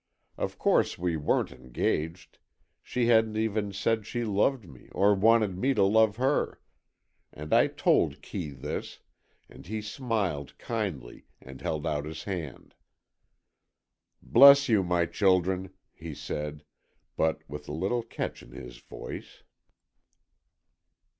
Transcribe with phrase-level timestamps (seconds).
[0.35, 2.39] Of course, we weren't engaged,
[2.81, 6.59] she hadn't even said she loved me or wanted me to love her.
[7.31, 9.01] And I told Kee this,
[9.47, 12.73] and he smiled kindly, and held out his hand.
[14.23, 16.63] "Bless you, my children," he said,
[17.15, 19.43] but with a little catch in his voice.